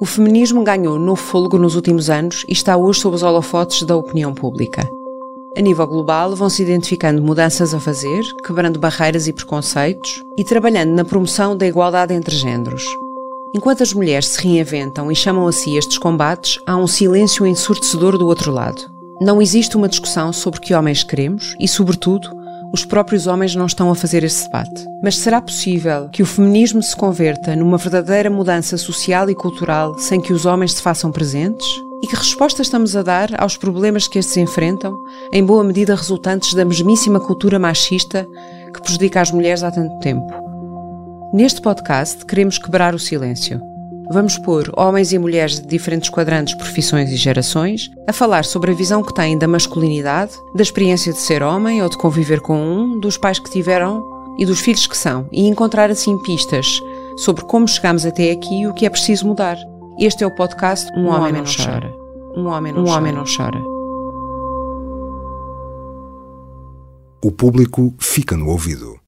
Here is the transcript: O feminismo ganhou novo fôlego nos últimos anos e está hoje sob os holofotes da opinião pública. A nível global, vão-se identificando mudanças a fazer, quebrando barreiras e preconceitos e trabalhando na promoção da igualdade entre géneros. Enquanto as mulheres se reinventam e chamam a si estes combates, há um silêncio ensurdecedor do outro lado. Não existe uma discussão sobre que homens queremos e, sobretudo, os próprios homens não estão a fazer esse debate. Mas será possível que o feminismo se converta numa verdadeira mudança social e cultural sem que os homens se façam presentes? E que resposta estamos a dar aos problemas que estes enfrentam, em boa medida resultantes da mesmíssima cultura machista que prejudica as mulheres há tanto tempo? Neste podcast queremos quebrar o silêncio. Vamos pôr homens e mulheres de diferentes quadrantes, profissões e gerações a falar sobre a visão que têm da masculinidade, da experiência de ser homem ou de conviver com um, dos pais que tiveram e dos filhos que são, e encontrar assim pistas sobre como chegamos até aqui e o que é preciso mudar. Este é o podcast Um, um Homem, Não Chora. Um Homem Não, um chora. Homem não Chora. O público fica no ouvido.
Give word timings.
O 0.00 0.06
feminismo 0.06 0.62
ganhou 0.62 0.98
novo 0.98 1.20
fôlego 1.20 1.58
nos 1.58 1.74
últimos 1.74 2.08
anos 2.08 2.44
e 2.48 2.52
está 2.52 2.76
hoje 2.76 3.00
sob 3.00 3.16
os 3.16 3.22
holofotes 3.22 3.82
da 3.82 3.96
opinião 3.96 4.32
pública. 4.32 4.88
A 5.56 5.60
nível 5.60 5.86
global, 5.88 6.36
vão-se 6.36 6.62
identificando 6.62 7.20
mudanças 7.20 7.74
a 7.74 7.80
fazer, 7.80 8.22
quebrando 8.46 8.78
barreiras 8.78 9.26
e 9.26 9.32
preconceitos 9.32 10.22
e 10.38 10.44
trabalhando 10.44 10.92
na 10.92 11.04
promoção 11.04 11.56
da 11.56 11.66
igualdade 11.66 12.14
entre 12.14 12.36
géneros. 12.36 12.84
Enquanto 13.56 13.82
as 13.82 13.92
mulheres 13.92 14.28
se 14.28 14.46
reinventam 14.46 15.10
e 15.10 15.16
chamam 15.16 15.48
a 15.48 15.52
si 15.52 15.76
estes 15.76 15.98
combates, 15.98 16.58
há 16.64 16.76
um 16.76 16.86
silêncio 16.86 17.44
ensurdecedor 17.44 18.16
do 18.16 18.26
outro 18.26 18.52
lado. 18.52 18.80
Não 19.20 19.42
existe 19.42 19.76
uma 19.76 19.88
discussão 19.88 20.32
sobre 20.32 20.60
que 20.60 20.74
homens 20.74 21.02
queremos 21.02 21.56
e, 21.58 21.66
sobretudo, 21.66 22.30
os 22.72 22.84
próprios 22.84 23.26
homens 23.26 23.54
não 23.54 23.66
estão 23.66 23.90
a 23.90 23.94
fazer 23.94 24.24
esse 24.24 24.44
debate. 24.44 24.84
Mas 25.02 25.16
será 25.16 25.40
possível 25.40 26.08
que 26.10 26.22
o 26.22 26.26
feminismo 26.26 26.82
se 26.82 26.94
converta 26.94 27.56
numa 27.56 27.78
verdadeira 27.78 28.28
mudança 28.28 28.76
social 28.76 29.30
e 29.30 29.34
cultural 29.34 29.98
sem 29.98 30.20
que 30.20 30.32
os 30.32 30.44
homens 30.44 30.74
se 30.74 30.82
façam 30.82 31.10
presentes? 31.10 31.66
E 32.02 32.06
que 32.06 32.14
resposta 32.14 32.62
estamos 32.62 32.94
a 32.94 33.02
dar 33.02 33.40
aos 33.40 33.56
problemas 33.56 34.06
que 34.06 34.18
estes 34.18 34.36
enfrentam, 34.36 34.96
em 35.32 35.44
boa 35.44 35.64
medida 35.64 35.94
resultantes 35.94 36.54
da 36.54 36.64
mesmíssima 36.64 37.18
cultura 37.18 37.58
machista 37.58 38.26
que 38.72 38.80
prejudica 38.80 39.20
as 39.20 39.32
mulheres 39.32 39.62
há 39.62 39.70
tanto 39.70 39.98
tempo? 39.98 40.32
Neste 41.32 41.60
podcast 41.60 42.24
queremos 42.24 42.56
quebrar 42.58 42.94
o 42.94 42.98
silêncio. 42.98 43.60
Vamos 44.10 44.38
pôr 44.38 44.72
homens 44.74 45.12
e 45.12 45.18
mulheres 45.18 45.60
de 45.60 45.66
diferentes 45.66 46.08
quadrantes, 46.08 46.54
profissões 46.54 47.10
e 47.10 47.16
gerações 47.16 47.90
a 48.06 48.12
falar 48.12 48.42
sobre 48.42 48.70
a 48.70 48.74
visão 48.74 49.02
que 49.02 49.12
têm 49.12 49.36
da 49.36 49.46
masculinidade, 49.46 50.32
da 50.54 50.62
experiência 50.62 51.12
de 51.12 51.18
ser 51.18 51.42
homem 51.42 51.82
ou 51.82 51.90
de 51.90 51.98
conviver 51.98 52.40
com 52.40 52.58
um, 52.58 52.98
dos 52.98 53.18
pais 53.18 53.38
que 53.38 53.50
tiveram 53.50 54.02
e 54.38 54.46
dos 54.46 54.60
filhos 54.60 54.86
que 54.86 54.96
são, 54.96 55.28
e 55.30 55.46
encontrar 55.46 55.90
assim 55.90 56.16
pistas 56.22 56.80
sobre 57.18 57.44
como 57.44 57.68
chegamos 57.68 58.06
até 58.06 58.30
aqui 58.30 58.62
e 58.62 58.66
o 58.66 58.72
que 58.72 58.86
é 58.86 58.90
preciso 58.90 59.26
mudar. 59.26 59.58
Este 59.98 60.24
é 60.24 60.26
o 60.26 60.34
podcast 60.34 60.90
Um, 60.96 61.02
um 61.02 61.08
Homem, 61.10 61.32
Não 61.32 61.44
Chora. 61.44 61.94
Um 62.34 62.46
Homem 62.46 62.72
Não, 62.72 62.82
um 62.82 62.84
chora. 62.86 62.98
Homem 62.98 63.12
não 63.12 63.24
Chora. 63.24 63.58
O 67.22 67.30
público 67.30 67.92
fica 67.98 68.36
no 68.36 68.48
ouvido. 68.48 68.98